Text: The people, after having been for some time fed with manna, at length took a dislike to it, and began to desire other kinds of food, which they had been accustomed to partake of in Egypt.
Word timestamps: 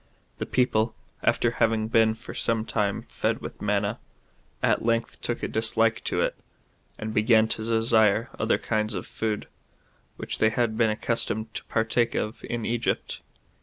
The 0.39 0.47
people, 0.47 0.95
after 1.21 1.51
having 1.51 1.87
been 1.87 2.15
for 2.15 2.33
some 2.33 2.65
time 2.65 3.03
fed 3.07 3.39
with 3.39 3.61
manna, 3.61 3.99
at 4.63 4.83
length 4.83 5.21
took 5.21 5.43
a 5.43 5.47
dislike 5.47 6.03
to 6.05 6.21
it, 6.21 6.35
and 6.97 7.13
began 7.13 7.47
to 7.49 7.63
desire 7.63 8.31
other 8.39 8.57
kinds 8.57 8.95
of 8.95 9.05
food, 9.05 9.47
which 10.17 10.39
they 10.39 10.49
had 10.49 10.75
been 10.75 10.89
accustomed 10.89 11.53
to 11.53 11.63
partake 11.65 12.15
of 12.15 12.43
in 12.45 12.65
Egypt. 12.65 13.21